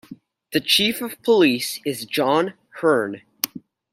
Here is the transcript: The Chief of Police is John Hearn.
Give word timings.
The 0.51 0.59
Chief 0.59 0.99
of 1.03 1.21
Police 1.21 1.79
is 1.85 2.07
John 2.07 2.55
Hearn. 2.79 3.21